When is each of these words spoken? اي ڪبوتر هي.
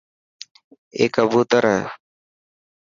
اي 0.97 1.05
ڪبوتر 1.15 1.63
هي. 1.71 1.81